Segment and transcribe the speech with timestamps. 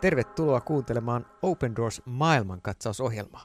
[0.00, 3.44] Tervetuloa kuuntelemaan Open Doors maailmankatsausohjelmaa.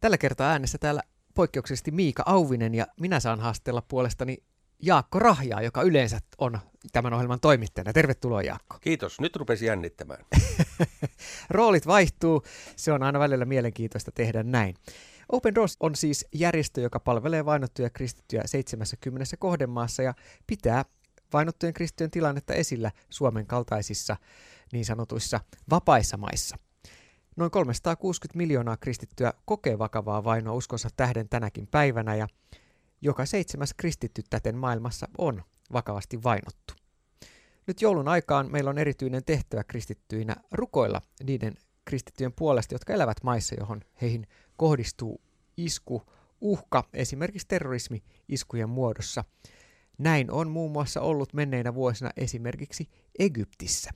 [0.00, 1.02] Tällä kertaa äänessä täällä
[1.34, 4.38] poikkeuksellisesti Miika Auvinen ja minä saan haastella puolestani
[4.82, 6.58] Jaakko Rahjaa, joka yleensä on
[6.92, 7.92] tämän ohjelman toimittajana.
[7.92, 8.78] Tervetuloa Jaakko.
[8.80, 10.24] Kiitos, nyt rupesi jännittämään.
[11.50, 12.42] Roolit vaihtuu,
[12.76, 14.74] se on aina välillä mielenkiintoista tehdä näin.
[15.32, 20.14] Open Doors on siis järjestö, joka palvelee vainottuja kristittyjä 70 kohdemaassa ja
[20.46, 20.84] pitää
[21.32, 24.16] vainottujen kristittyjen tilannetta esillä Suomen kaltaisissa
[24.72, 26.56] niin sanotuissa vapaissa maissa.
[27.36, 32.28] Noin 360 miljoonaa kristittyä kokee vakavaa vainoa uskonsa tähden tänäkin päivänä ja
[33.00, 36.74] joka seitsemäs kristitty täten maailmassa on vakavasti vainottu.
[37.66, 43.54] Nyt joulun aikaan meillä on erityinen tehtävä kristittyinä rukoilla niiden kristittyjen puolesta, jotka elävät maissa,
[43.54, 44.26] johon heihin
[44.56, 45.20] kohdistuu
[45.56, 46.02] isku,
[46.40, 49.24] uhka, esimerkiksi terrorismi iskujen muodossa.
[49.98, 53.90] Näin on muun muassa ollut menneinä vuosina esimerkiksi Egyptissä,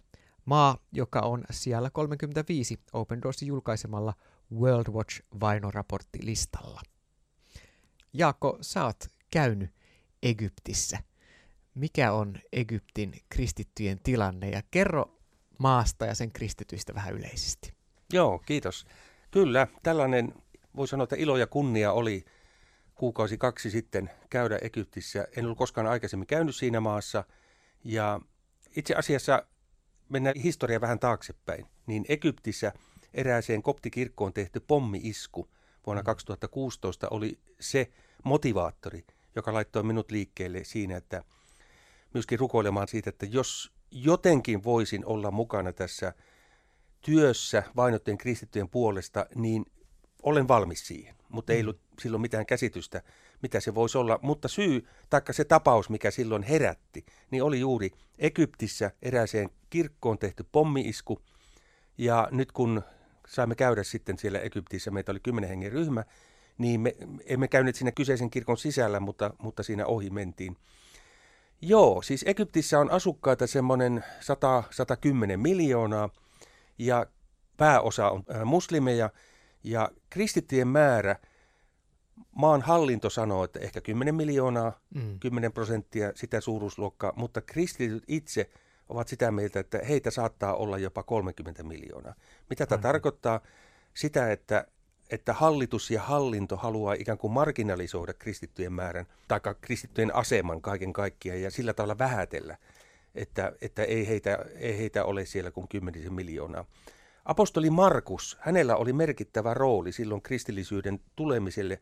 [0.44, 4.14] maa, joka on siellä 35 Open Doorsin julkaisemalla
[4.52, 6.80] World Watch vainoraporttilistalla.
[8.12, 9.70] Jaakko, sä oot käynyt
[10.22, 10.98] Egyptissä.
[11.74, 15.18] Mikä on Egyptin kristittyjen tilanne ja kerro
[15.58, 17.72] maasta ja sen kristityistä vähän yleisesti.
[18.12, 18.86] Joo, kiitos.
[19.30, 20.34] Kyllä, tällainen
[20.76, 22.24] voi sanoa, että ilo ja kunnia oli
[22.94, 25.26] kuukausi kaksi sitten käydä Egyptissä.
[25.36, 27.24] En ollut koskaan aikaisemmin käynyt siinä maassa
[27.84, 28.20] ja
[28.76, 29.46] itse asiassa
[30.14, 32.72] mennään historia vähän taaksepäin, niin Egyptissä
[33.14, 35.48] erääseen koptikirkkoon tehty pommi-isku
[35.86, 37.16] vuonna 2016 mm.
[37.16, 37.90] oli se
[38.24, 39.04] motivaattori,
[39.36, 41.24] joka laittoi minut liikkeelle siinä, että
[42.14, 46.12] myöskin rukoilemaan siitä, että jos jotenkin voisin olla mukana tässä
[47.00, 49.66] työssä vainottujen kristittyjen puolesta, niin
[50.22, 51.14] olen valmis siihen.
[51.28, 51.68] Mutta ei mm.
[51.68, 53.02] ollut silloin mitään käsitystä,
[53.42, 54.18] mitä se voisi olla.
[54.22, 60.46] Mutta syy, taikka se tapaus, mikä silloin herätti, niin oli juuri Egyptissä erääseen kirkkoon tehty
[60.52, 61.20] pommiisku.
[61.98, 62.82] Ja nyt kun
[63.28, 66.04] saimme käydä sitten siellä Egyptissä, meitä oli kymmenen hengen ryhmä,
[66.58, 70.56] niin me emme käyneet siinä kyseisen kirkon sisällä, mutta, mutta siinä ohi mentiin.
[71.60, 74.04] Joo, siis Egyptissä on asukkaita semmoinen
[75.34, 76.08] 100-110 miljoonaa
[76.78, 77.06] ja
[77.56, 79.10] pääosa on muslimeja
[79.64, 81.16] ja kristittyjen määrä,
[82.32, 85.18] maan hallinto sanoo, että ehkä 10 miljoonaa, mm.
[85.20, 88.50] 10 prosenttia sitä suuruusluokkaa, mutta kristityt itse
[88.88, 92.14] ovat sitä mieltä, että heitä saattaa olla jopa 30 miljoonaa.
[92.50, 92.82] Mitä tämä mm.
[92.82, 93.40] tarkoittaa?
[93.94, 94.66] Sitä, että
[95.10, 101.42] että hallitus ja hallinto haluaa ikään kuin marginalisoida kristittyjen määrän tai kristittyjen aseman kaiken kaikkiaan
[101.42, 102.56] ja sillä tavalla vähätellä,
[103.14, 106.64] että, että ei, heitä, ei heitä ole siellä kuin kymmenisen miljoonaa.
[107.24, 111.78] Apostoli Markus, hänellä oli merkittävä rooli silloin kristillisyyden tulemiselle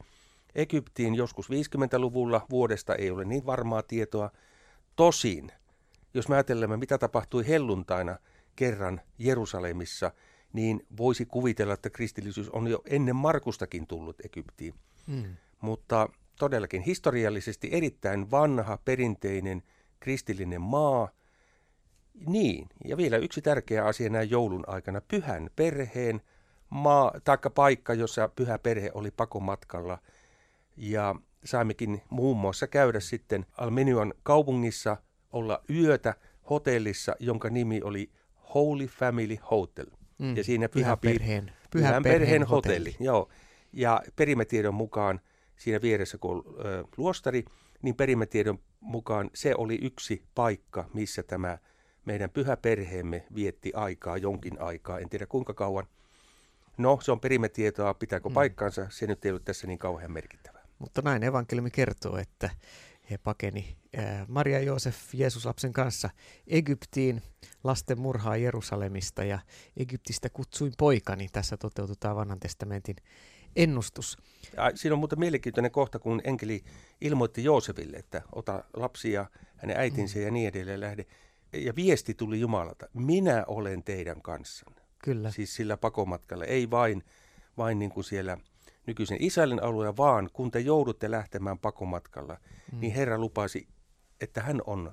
[0.54, 4.30] Egyptiin joskus 50-luvulla vuodesta ei ole niin varmaa tietoa.
[4.96, 5.52] Tosin,
[6.14, 8.18] jos me ajattelemme, mitä tapahtui helluntaina
[8.56, 10.12] kerran Jerusalemissa–
[10.52, 14.74] niin voisi kuvitella, että kristillisyys on jo ennen Markustakin tullut Egyptiin.
[15.06, 15.36] Mm.
[15.60, 16.08] Mutta
[16.38, 19.62] todellakin historiallisesti erittäin vanha, perinteinen
[20.00, 21.08] kristillinen maa.
[22.26, 26.22] Niin, ja vielä yksi tärkeä asia näin joulun aikana, pyhän perheen
[26.70, 29.98] maa, taikka paikka, jossa pyhä perhe oli pakomatkalla.
[30.76, 34.96] Ja saimmekin muun muassa käydä sitten Almenian kaupungissa,
[35.32, 36.14] olla yötä
[36.50, 38.10] hotellissa, jonka nimi oli
[38.54, 39.86] Holy Family Hotel.
[40.18, 40.36] Mm.
[40.36, 42.78] Ja siinä pyhän perheen, pyhän, pyhän perheen, perheen hotelli.
[42.78, 42.96] hotelli.
[43.00, 43.28] Joo.
[43.72, 45.20] Ja perimätiedon mukaan
[45.56, 47.44] siinä vieressä, kun on ö, luostari,
[47.82, 51.58] niin perimätiedon mukaan se oli yksi paikka, missä tämä
[52.04, 54.98] meidän pyhä perheemme vietti aikaa jonkin aikaa.
[54.98, 55.86] En tiedä kuinka kauan.
[56.78, 58.34] No, se on perimätietoa, pitääkö mm.
[58.34, 60.61] paikkansa, se nyt ei ole tässä niin kauhean merkittävää.
[60.82, 62.50] Mutta näin evankeliumi kertoo, että
[63.10, 63.76] he pakeni
[64.28, 66.10] Maria Joosef Jeesuslapsen kanssa
[66.46, 67.22] Egyptiin
[67.64, 69.38] lasten murhaa Jerusalemista ja
[69.76, 71.28] Egyptistä kutsuin poikani.
[71.32, 72.96] Tässä toteutetaan vanhan testamentin
[73.56, 74.18] ennustus.
[74.56, 76.64] Ja siinä on muuten mielenkiintoinen kohta, kun enkeli
[77.00, 79.26] ilmoitti Joosefille, että ota lapsia,
[79.56, 80.24] hänen äitinsä mm.
[80.24, 81.06] ja niin edelleen lähde.
[81.52, 84.82] Ja viesti tuli Jumalalta, minä olen teidän kanssanne.
[85.04, 85.30] Kyllä.
[85.30, 87.04] Siis sillä pakomatkalla, ei vain,
[87.56, 88.38] vain niin kuin siellä–
[88.86, 92.36] nykyisen Israelin alueella, vaan kun te joudutte lähtemään pakomatkalla,
[92.72, 92.80] mm.
[92.80, 93.68] niin Herra lupasi,
[94.20, 94.92] että hän on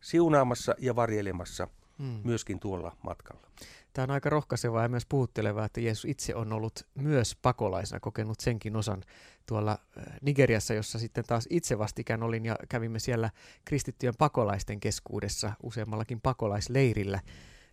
[0.00, 1.68] siunaamassa ja varjelemassa
[1.98, 2.20] mm.
[2.24, 3.48] myöskin tuolla matkalla.
[3.92, 8.40] Tämä on aika rohkaisevaa ja myös puhuttelevaa, että Jeesus itse on ollut myös pakolaisena, kokenut
[8.40, 9.04] senkin osan
[9.46, 9.78] tuolla
[10.22, 13.30] Nigeriassa, jossa sitten taas itse vastikään olin ja kävimme siellä
[13.64, 17.20] kristittyjen pakolaisten keskuudessa useammallakin pakolaisleirillä,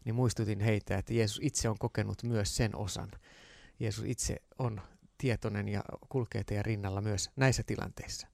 [0.06, 3.12] niin muistutin heitä, että Jeesus itse on kokenut myös sen osan.
[3.80, 4.82] Jeesus itse on
[5.18, 8.28] tietoinen ja kulkee teidän rinnalla myös näissä tilanteissa.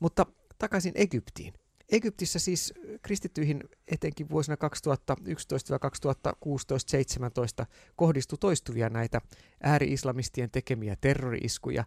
[0.00, 0.26] Mutta
[0.58, 1.54] takaisin Egyptiin.
[1.92, 4.56] Egyptissä siis kristittyihin etenkin vuosina
[7.62, 9.20] 2011-2016-17 kohdistui toistuvia näitä
[9.62, 11.84] ääri-islamistien tekemiä terrori-iskuja.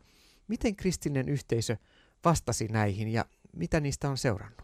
[0.48, 1.77] Miten kristillinen yhteisö
[2.25, 3.25] vastasi näihin ja
[3.56, 4.62] mitä niistä on seurannut?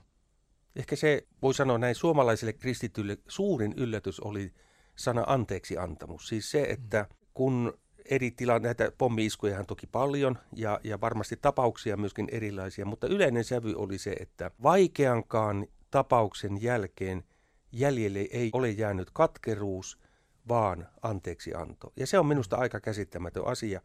[0.76, 4.54] Ehkä se, voi sanoa näin, suomalaisille kristityille suurin yllätys oli
[4.96, 6.28] sana anteeksi antamus.
[6.28, 11.98] Siis se, että kun eri tila, näitä pommi-iskuja on toki paljon ja, ja varmasti tapauksia
[11.98, 17.24] myöskin erilaisia, mutta yleinen sävy oli se, että vaikeankaan tapauksen jälkeen
[17.72, 20.00] jäljelle ei ole jäänyt katkeruus,
[20.48, 21.94] vaan anteeksi anto.
[21.96, 23.82] Ja se on minusta aika käsittämätön asia.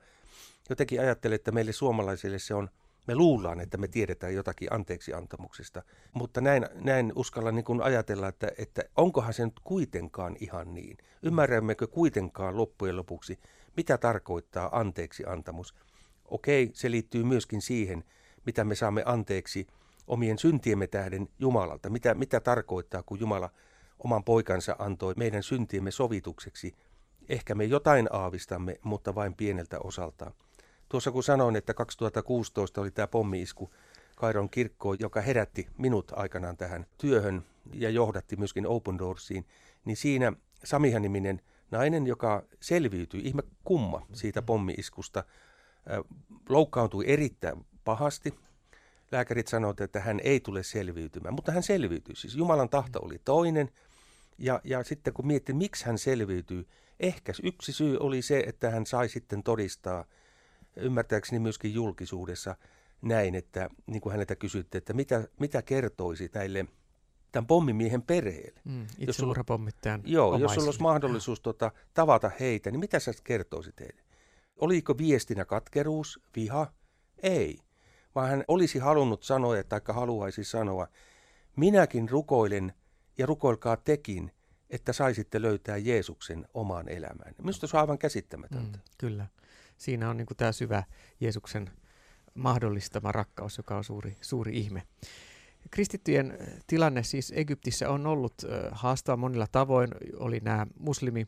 [0.68, 2.68] Jotenkin ajattelen, että meille suomalaisille se on,
[3.06, 5.82] me luullaan, että me tiedetään jotakin anteeksi antamuksesta,
[6.12, 10.96] mutta näin, näin uskalla niin ajatella, että, että onkohan se nyt kuitenkaan ihan niin.
[11.22, 13.38] Ymmärrämmekö kuitenkaan loppujen lopuksi,
[13.76, 15.74] mitä tarkoittaa anteeksi antamus?
[16.24, 18.04] Okei, se liittyy myöskin siihen,
[18.46, 19.66] mitä me saamme anteeksi
[20.06, 21.90] omien syntiemme tähden Jumalalta.
[21.90, 23.50] Mitä, mitä tarkoittaa, kun Jumala
[23.98, 26.74] oman poikansa antoi meidän syntiemme sovitukseksi.
[27.28, 30.32] Ehkä me jotain aavistamme, mutta vain pieneltä osaltaan.
[30.88, 33.70] Tuossa kun sanoin, että 2016 oli tämä pommiisku
[34.16, 37.44] Kairon kirkkoon, joka herätti minut aikanaan tähän työhön
[37.74, 39.46] ja johdatti myöskin Open Doorsiin,
[39.84, 40.32] niin siinä
[40.64, 41.40] Samiha-niminen
[41.70, 45.24] nainen, joka selviytyi, ihme kumma siitä pommiiskusta,
[46.48, 48.34] loukkaantui erittäin pahasti.
[49.12, 52.16] Lääkärit sanoivat, että hän ei tule selviytymään, mutta hän selviytyi.
[52.16, 53.70] Siis Jumalan tahto oli toinen.
[54.38, 56.68] Ja, ja sitten kun mietti, miksi hän selviytyy,
[57.00, 60.04] ehkä yksi syy oli se, että hän sai sitten todistaa,
[60.76, 62.56] ymmärtääkseni myöskin julkisuudessa
[63.02, 66.66] näin, että niin kuin häneltä kysyttiin, että mitä, mitä kertoisi näille
[67.36, 68.60] tämän pommimiehen perheelle.
[68.64, 69.34] Mm, jos sulla,
[70.04, 70.44] Joo, omaisille.
[70.44, 74.02] jos sulla olisi mahdollisuus tota, tavata heitä, niin mitä sä kertoisit heille?
[74.56, 76.72] Oliko viestinä katkeruus, viha?
[77.22, 77.58] Ei,
[78.14, 80.88] vaan hän olisi halunnut sanoa, tai haluaisi sanoa,
[81.56, 82.72] minäkin rukoilen
[83.18, 84.32] ja rukoilkaa tekin,
[84.70, 87.34] että saisitte löytää Jeesuksen omaan elämään.
[87.38, 88.78] Minusta se on aivan käsittämätöntä.
[88.78, 89.26] Mm, kyllä.
[89.76, 90.82] Siinä on niin tämä syvä
[91.20, 91.70] Jeesuksen
[92.34, 94.82] mahdollistama rakkaus, joka on suuri, suuri ihme.
[95.70, 98.34] Kristittyjen tilanne siis Egyptissä on ollut
[98.72, 99.90] haastava monilla tavoin.
[100.18, 101.26] Oli nämä muslimi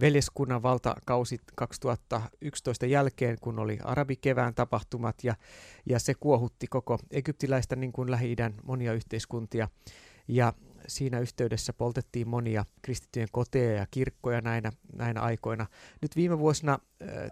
[0.00, 5.34] veljeskunnan valtakausi 2011 jälkeen, kun oli arabikevään tapahtumat ja,
[5.86, 9.68] ja se kuohutti koko egyptiläistä niin kuin Lähi-idän monia yhteiskuntia.
[10.28, 10.52] Ja
[10.88, 15.66] siinä yhteydessä poltettiin monia kristittyjen koteja ja kirkkoja näinä, näinä aikoina.
[16.02, 16.78] Nyt viime vuosina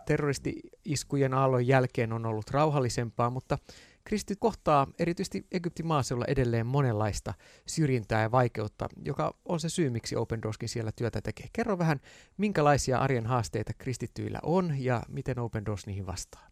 [0.06, 3.58] terroristi-iskujen aallon jälkeen on ollut rauhallisempaa, mutta
[4.04, 7.34] Kristit kohtaa erityisesti Egyptin maaseudulla edelleen monenlaista
[7.66, 11.46] syrjintää ja vaikeutta, joka on se syy, miksi Open Doorskin siellä työtä tekee.
[11.52, 12.00] Kerro vähän,
[12.36, 16.48] minkälaisia arjen haasteita kristittyillä on ja miten Open Doors niihin vastaa.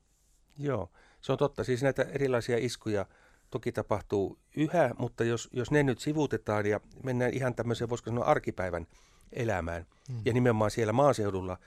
[0.59, 1.65] Joo, se on totta.
[1.65, 3.07] Siis näitä erilaisia iskuja
[3.51, 8.25] toki tapahtuu yhä, mutta jos, jos ne nyt sivuutetaan ja mennään ihan tämmöiseen, voisiko sanoa
[8.25, 8.87] arkipäivän
[9.33, 10.23] elämään, mm.
[10.25, 11.59] ja nimenomaan siellä maaseudulla,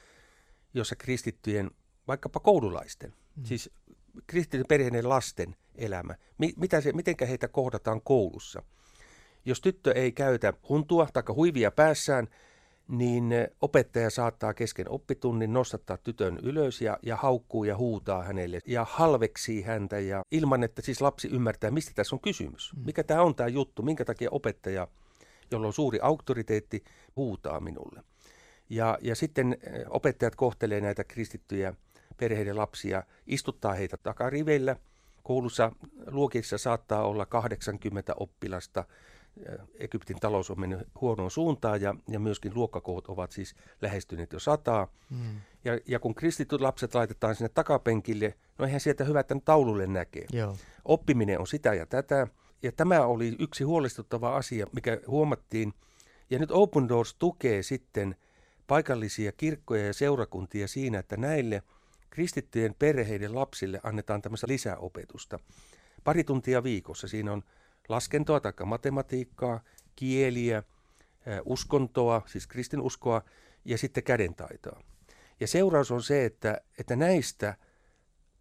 [0.74, 1.72] jossa kristittyjen,
[2.08, 3.44] vaikkapa koululaisten, mm.
[3.44, 3.70] siis
[4.28, 8.64] kristittyjen perheiden lasten elämä, mi, mitä se, mitenkä heitä kohdataan koulussa.
[9.46, 12.28] Jos tyttö ei käytä huntua tai huivia päässään,
[12.88, 18.86] niin opettaja saattaa kesken oppitunnin nostattaa tytön ylös ja, ja haukkuu ja huutaa hänelle ja
[18.90, 22.74] halveksii häntä ja ilman, että siis lapsi ymmärtää, mistä tässä on kysymys.
[22.76, 22.86] Mm.
[22.86, 24.88] Mikä tämä on tämä juttu, minkä takia opettaja,
[25.52, 26.84] jolla on suuri auktoriteetti,
[27.16, 28.04] huutaa minulle.
[28.70, 29.58] Ja, ja sitten
[29.90, 31.74] opettajat kohtelee näitä kristittyjä
[32.18, 34.76] perheiden lapsia, istuttaa heitä takariveillä.
[35.24, 35.72] Koulussa
[36.08, 38.86] luokissa saattaa olla 80 oppilasta,
[39.80, 44.88] Egyptin talous on mennyt huonoon suuntaan ja, ja myöskin luokkakoot ovat siis lähestyneet jo sataa.
[45.10, 45.42] Mm.
[45.66, 50.26] Ja, ja kun kristityt lapset laitetaan sinne takapenkille, no eihän sieltä hyvä tämän taululle näkee.
[50.32, 50.58] Joo.
[50.86, 52.28] Oppiminen on sitä ja tätä.
[52.64, 55.74] Ja tämä oli yksi huolestuttava asia, mikä huomattiin.
[56.30, 58.16] Ja nyt Open Doors tukee sitten
[58.68, 61.64] paikallisia kirkkoja ja seurakuntia siinä, että näille
[62.14, 65.40] kristittyjen perheiden lapsille annetaan tämmöistä lisäopetusta.
[66.04, 67.08] Pari tuntia viikossa.
[67.08, 67.44] Siinä on
[67.90, 69.64] laskentoa tai matematiikkaa,
[69.96, 70.64] kieliä,
[71.46, 73.22] uskontoa, siis kristinuskoa
[73.66, 74.84] ja sitten kädentaitoa.
[75.40, 77.58] Ja seuraus on se, että, että näistä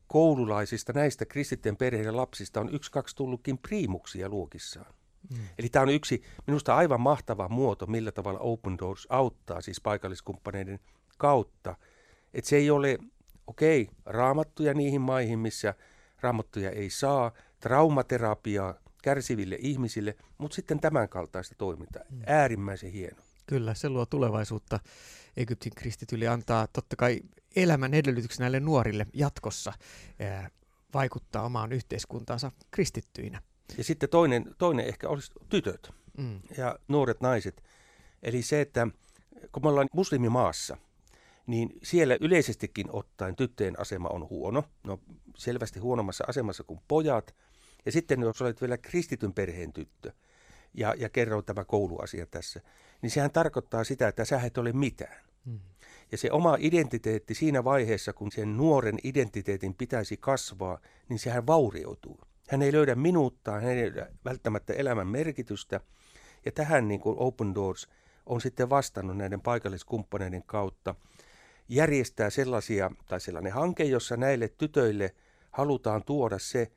[0.06, 4.94] koululaisista, näistä kristittyjen perheiden lapsista on yksi, kaksi tullutkin priimuksia luokissaan.
[5.30, 5.44] Mm.
[5.58, 10.80] Eli tämä on yksi minusta aivan mahtava muoto, millä tavalla Open Doors auttaa siis paikalliskumppaneiden
[11.18, 11.76] kautta.
[12.34, 12.98] Että se ei ole,
[13.46, 15.74] okei, raamattuja niihin maihin, missä
[16.20, 22.02] raamattuja ei saa, traumaterapiaa kärsiville ihmisille, mutta sitten tämän kaltaista toimintaa.
[22.10, 22.22] Mm.
[22.26, 23.22] Äärimmäisen hieno.
[23.46, 24.80] Kyllä, se luo tulevaisuutta
[25.36, 27.20] Egyptin kristitylle antaa totta kai
[27.56, 29.72] elämän edellytyksen näille nuorille jatkossa
[30.20, 30.50] ää,
[30.94, 33.42] vaikuttaa omaan yhteiskuntaansa kristittyinä.
[33.78, 35.90] Ja sitten toinen, toinen ehkä olisi tytöt.
[36.18, 36.40] mm.
[36.56, 37.62] ja nuoret naiset.
[38.22, 38.88] Eli se, että
[39.52, 40.76] kun me ollaan muslimimaassa,
[41.46, 44.64] niin siellä yleisestikin ottaen tyttöjen asema on huono.
[44.84, 45.00] No
[45.36, 47.34] selvästi huonommassa asemassa kuin pojat.
[47.86, 50.12] Ja sitten jos olet vielä kristityn perheen tyttö,
[50.74, 52.60] ja, ja kerron tämä kouluasia tässä,
[53.02, 55.24] niin sehän tarkoittaa sitä, että sä et ole mitään.
[55.44, 55.60] Mm.
[56.12, 62.20] Ja se oma identiteetti siinä vaiheessa, kun sen nuoren identiteetin pitäisi kasvaa, niin sehän vaurioituu.
[62.48, 65.80] Hän ei löydä minuuttaa, hän ei löydä välttämättä elämän merkitystä.
[66.44, 67.88] Ja tähän niin kuin Open Doors
[68.26, 70.94] on sitten vastannut näiden paikalliskumppaneiden kautta.
[71.68, 75.14] Järjestää sellaisia, tai sellainen hanke, jossa näille tytöille
[75.50, 76.72] halutaan tuoda se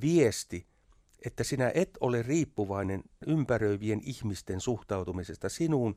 [0.00, 0.66] viesti,
[1.26, 5.96] että sinä et ole riippuvainen ympäröivien ihmisten suhtautumisesta sinuun,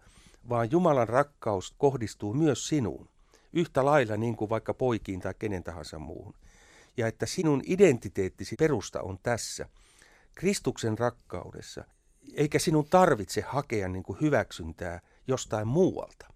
[0.50, 3.10] vaan Jumalan rakkaus kohdistuu myös sinuun,
[3.54, 6.34] yhtä lailla niin kuin vaikka poikiin tai kenen tahansa muuhun.
[6.98, 9.70] Ja että sinun identiteettisi perusta on tässä,
[10.36, 11.84] Kristuksen rakkaudessa,
[12.34, 16.33] eikä sinun tarvitse hakea niin kuin hyväksyntää jostain muualta.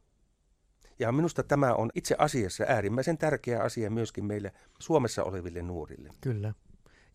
[0.99, 6.09] Ja minusta tämä on itse asiassa äärimmäisen tärkeä asia myöskin meille Suomessa oleville nuorille.
[6.21, 6.53] Kyllä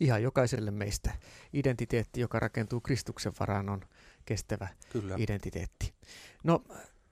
[0.01, 1.12] ihan jokaiselle meistä
[1.53, 3.81] identiteetti, joka rakentuu Kristuksen varaan, on
[4.27, 5.15] kestävä Kyllä.
[5.19, 5.95] identiteetti.
[6.45, 6.65] No,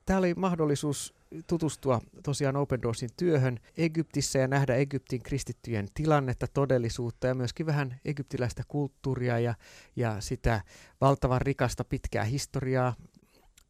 [0.06, 1.14] tämä oli mahdollisuus
[1.46, 8.00] tutustua tosiaan Open Doorsin työhön Egyptissä ja nähdä Egyptin kristittyjen tilannetta, todellisuutta ja myöskin vähän
[8.04, 9.54] egyptiläistä kulttuuria ja,
[9.96, 10.60] ja sitä
[11.00, 12.94] valtavan rikasta pitkää historiaa.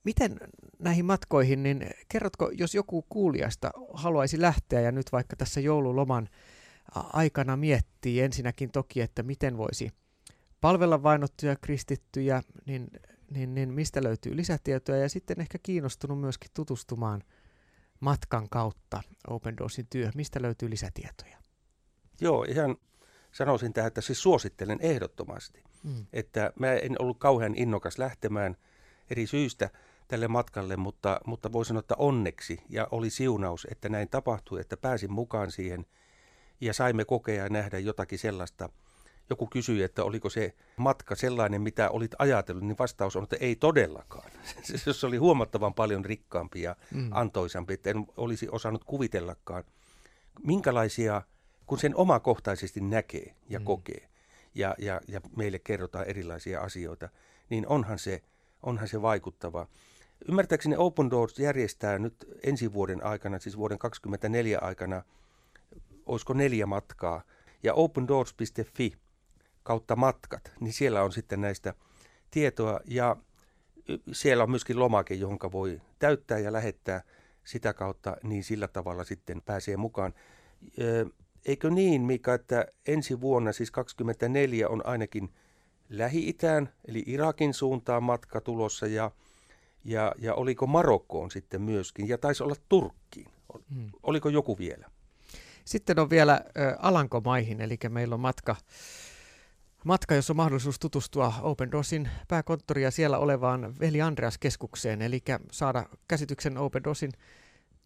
[0.05, 0.41] Miten
[0.81, 6.29] näihin matkoihin, niin kerrotko, jos joku kuulijasta haluaisi lähteä ja nyt vaikka tässä joululoman
[6.95, 9.91] aikana miettii ensinnäkin toki, että miten voisi
[10.61, 12.91] palvella vainottuja kristittyjä, niin,
[13.31, 17.23] niin, niin mistä löytyy lisätietoja ja sitten ehkä kiinnostunut myöskin tutustumaan
[18.01, 20.13] matkan kautta Open Doorsin työhön.
[20.17, 21.39] Mistä löytyy lisätietoja?
[22.21, 22.77] Joo, ihan
[23.33, 25.63] sanoisin tähän, että siis suosittelen ehdottomasti.
[25.83, 26.07] Mm.
[26.13, 28.57] Että mä en ollut kauhean innokas lähtemään
[29.11, 29.71] eri syistä
[30.11, 34.77] tälle matkalle, mutta, mutta voisin sanoa, että onneksi ja oli siunaus, että näin tapahtui, että
[34.77, 35.87] pääsin mukaan siihen–
[36.61, 38.69] ja saimme kokea ja nähdä jotakin sellaista.
[39.31, 43.57] Joku kysyi, että oliko se matka sellainen, mitä olit ajatellut, niin vastaus on, että ei
[43.57, 44.31] todellakaan.
[44.93, 47.11] Se oli huomattavan paljon rikkaampi ja mm.
[47.11, 49.65] antoisampi, että en olisi osannut kuvitellakaan,
[50.43, 51.23] minkälaisia,
[51.67, 53.65] kun sen omakohtaisesti näkee ja mm.
[53.65, 54.09] kokee
[54.55, 57.09] ja, ja, ja meille kerrotaan erilaisia asioita,
[57.51, 58.23] niin onhan se,
[58.63, 59.67] onhan se vaikuttava.
[60.29, 65.03] Ymmärtääkseni Open Doors järjestää nyt ensi vuoden aikana, siis vuoden 2024 aikana,
[66.07, 67.23] olisiko neljä matkaa,
[67.63, 68.93] ja opendoors.fi
[69.63, 71.75] kautta matkat, niin siellä on sitten näistä
[72.31, 73.17] tietoa, ja
[74.13, 77.03] siellä on myöskin lomake, johon voi täyttää ja lähettää
[77.45, 80.15] sitä kautta, niin sillä tavalla sitten pääsee mukaan.
[81.47, 85.31] Eikö niin, Mika, että ensi vuonna, siis 24, on ainakin
[85.89, 89.11] Lähi-Itään, eli Irakin suuntaan matka tulossa, ja,
[89.85, 93.31] ja, ja oliko Marokkoon sitten myöskin, ja taisi olla Turkkiin.
[93.75, 93.91] Hmm.
[94.03, 94.91] Oliko joku vielä?
[95.65, 96.41] Sitten on vielä ä,
[96.79, 98.57] Alankomaihin, eli meillä on matka,
[99.85, 105.23] matka, jossa on mahdollisuus tutustua Open Doorsin pääkonttoria siellä olevaan Veli Andreas-keskukseen, eli
[105.53, 107.13] saada käsityksen Open Doorsin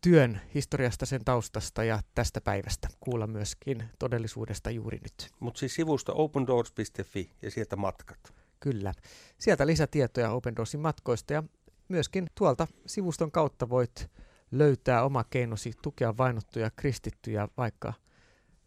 [0.01, 5.31] työn historiasta, sen taustasta ja tästä päivästä kuulla myöskin todellisuudesta juuri nyt.
[5.41, 8.35] Mutta siis sivusto opendoors.fi ja sieltä matkat.
[8.61, 8.95] Kyllä.
[9.39, 11.43] Sieltä lisätietoja Open Doorsin matkoista ja
[11.89, 14.11] myöskin tuolta sivuston kautta voit
[14.51, 17.93] löytää oma keinosi tukea vainottuja kristittyjä, vaikka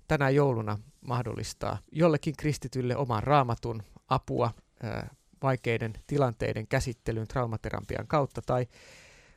[0.07, 4.51] tänä jouluna mahdollistaa jollekin kristitylle oman raamatun apua
[4.83, 8.67] ää, vaikeiden tilanteiden käsittelyyn traumaterapian kautta tai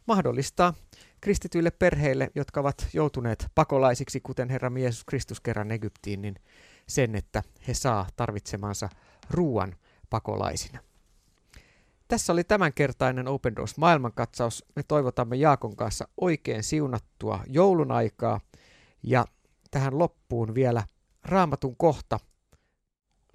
[0.07, 0.75] mahdollistaa
[1.21, 6.35] kristityille perheille, jotka ovat joutuneet pakolaisiksi, kuten Herra Jeesus Kristus kerran Egyptiin, niin
[6.89, 8.89] sen, että he saa tarvitsemansa
[9.31, 9.77] ruuan
[10.11, 10.90] pakolaisina.
[12.11, 14.65] Tässä oli tämänkertainen Open Doors maailmankatsaus.
[14.77, 18.41] Me toivotamme Jaakon kanssa oikein siunattua joulun aikaa
[19.03, 19.25] ja
[19.71, 20.83] tähän loppuun vielä
[21.25, 22.21] raamatun kohta.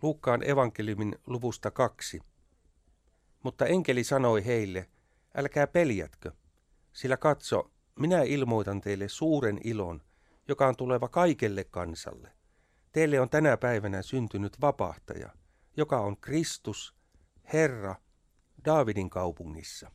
[0.01, 2.19] Luukkaan evankeliumin luvusta kaksi.
[3.43, 4.89] Mutta enkeli sanoi heille,
[5.35, 6.31] älkää peljätkö,
[6.93, 10.01] sillä katso, minä ilmoitan teille suuren ilon,
[10.47, 12.31] joka on tuleva kaikelle kansalle.
[12.91, 15.29] Teille on tänä päivänä syntynyt vapahtaja,
[15.77, 16.95] joka on Kristus,
[17.53, 17.95] Herra,
[18.65, 19.91] Daavidin kaupungissa.